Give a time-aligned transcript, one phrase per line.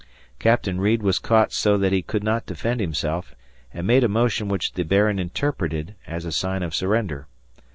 [0.39, 3.35] Captain Reid was caught so that he could not defend himself
[3.71, 7.27] and made a motion which the Baron interpreted as a sign of surrender.